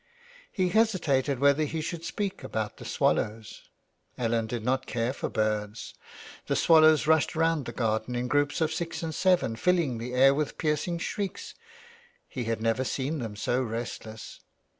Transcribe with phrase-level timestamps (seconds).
[0.51, 3.69] He hesitated whether he should speak about the swallows,
[4.17, 5.93] Ellen did not care for birds.
[6.47, 10.33] The swallows rushed round the garden in groups of six and seven filling the air
[10.33, 11.53] with piercing shrieks.
[12.27, 12.95] He had never 351 THE WILD GOOSE.
[12.95, 14.39] seen them so restless.